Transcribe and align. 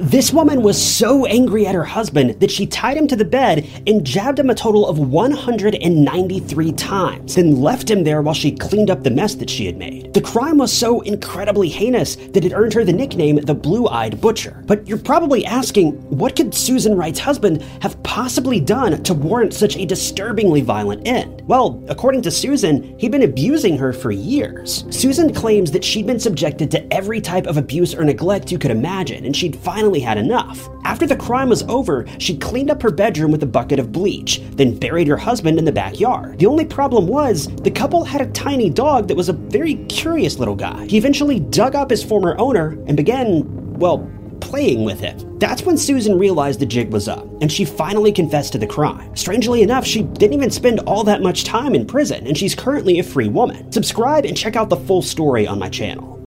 This 0.00 0.32
woman 0.32 0.62
was 0.62 0.80
so 0.80 1.26
angry 1.26 1.66
at 1.66 1.74
her 1.74 1.82
husband 1.82 2.38
that 2.38 2.52
she 2.52 2.68
tied 2.68 2.96
him 2.96 3.08
to 3.08 3.16
the 3.16 3.24
bed 3.24 3.68
and 3.84 4.06
jabbed 4.06 4.38
him 4.38 4.48
a 4.48 4.54
total 4.54 4.86
of 4.86 5.00
193 5.00 6.72
times, 6.74 7.34
then 7.34 7.60
left 7.60 7.90
him 7.90 8.04
there 8.04 8.22
while 8.22 8.32
she 8.32 8.52
cleaned 8.52 8.90
up 8.90 9.02
the 9.02 9.10
mess 9.10 9.34
that 9.34 9.50
she 9.50 9.66
had 9.66 9.76
made. 9.76 10.14
The 10.14 10.20
crime 10.20 10.56
was 10.56 10.72
so 10.72 11.00
incredibly 11.00 11.68
heinous 11.68 12.14
that 12.14 12.44
it 12.44 12.52
earned 12.52 12.74
her 12.74 12.84
the 12.84 12.92
nickname 12.92 13.40
the 13.40 13.56
Blue 13.56 13.88
Eyed 13.88 14.20
Butcher. 14.20 14.62
But 14.66 14.86
you're 14.86 14.98
probably 14.98 15.44
asking, 15.44 15.94
what 16.16 16.36
could 16.36 16.54
Susan 16.54 16.96
Wright's 16.96 17.18
husband 17.18 17.62
have 17.82 18.00
possibly 18.04 18.60
done 18.60 19.02
to 19.02 19.14
warrant 19.14 19.52
such 19.52 19.76
a 19.76 19.84
disturbingly 19.84 20.60
violent 20.60 21.08
end? 21.08 21.42
Well, 21.48 21.82
according 21.88 22.22
to 22.22 22.30
Susan, 22.30 22.96
he'd 23.00 23.10
been 23.10 23.22
abusing 23.22 23.76
her 23.78 23.92
for 23.92 24.12
years. 24.12 24.84
Susan 24.90 25.34
claims 25.34 25.72
that 25.72 25.82
she'd 25.82 26.06
been 26.06 26.20
subjected 26.20 26.70
to 26.70 26.92
every 26.92 27.20
type 27.20 27.48
of 27.48 27.56
abuse 27.56 27.96
or 27.96 28.04
neglect 28.04 28.52
you 28.52 28.60
could 28.60 28.70
imagine, 28.70 29.24
and 29.24 29.34
she'd 29.34 29.56
finally 29.56 29.87
had 29.96 30.18
enough. 30.18 30.68
After 30.84 31.06
the 31.06 31.16
crime 31.16 31.48
was 31.48 31.62
over, 31.64 32.06
she 32.18 32.36
cleaned 32.36 32.70
up 32.70 32.82
her 32.82 32.90
bedroom 32.90 33.32
with 33.32 33.42
a 33.42 33.46
bucket 33.46 33.78
of 33.78 33.92
bleach, 33.92 34.40
then 34.52 34.78
buried 34.78 35.08
her 35.08 35.16
husband 35.16 35.58
in 35.58 35.64
the 35.64 35.72
backyard. 35.72 36.38
The 36.38 36.46
only 36.46 36.64
problem 36.64 37.06
was, 37.06 37.48
the 37.56 37.70
couple 37.70 38.04
had 38.04 38.20
a 38.20 38.30
tiny 38.32 38.70
dog 38.70 39.08
that 39.08 39.16
was 39.16 39.28
a 39.28 39.34
very 39.34 39.76
curious 39.86 40.38
little 40.38 40.54
guy. 40.54 40.86
He 40.86 40.98
eventually 40.98 41.40
dug 41.40 41.74
up 41.74 41.90
his 41.90 42.04
former 42.04 42.36
owner 42.38 42.78
and 42.86 42.96
began, 42.96 43.44
well, 43.78 44.10
playing 44.40 44.84
with 44.84 45.02
it. 45.02 45.24
That's 45.40 45.62
when 45.62 45.76
Susan 45.76 46.18
realized 46.18 46.60
the 46.60 46.66
jig 46.66 46.92
was 46.92 47.08
up, 47.08 47.26
and 47.42 47.50
she 47.50 47.64
finally 47.64 48.12
confessed 48.12 48.52
to 48.52 48.58
the 48.58 48.66
crime. 48.66 49.14
Strangely 49.14 49.62
enough, 49.62 49.84
she 49.84 50.02
didn't 50.02 50.34
even 50.34 50.50
spend 50.50 50.80
all 50.80 51.04
that 51.04 51.22
much 51.22 51.44
time 51.44 51.74
in 51.74 51.86
prison, 51.86 52.26
and 52.26 52.36
she's 52.36 52.54
currently 52.54 52.98
a 52.98 53.04
free 53.04 53.28
woman. 53.28 53.70
Subscribe 53.72 54.24
and 54.24 54.36
check 54.36 54.56
out 54.56 54.70
the 54.70 54.76
full 54.76 55.02
story 55.02 55.46
on 55.46 55.58
my 55.58 55.68
channel. 55.68 56.16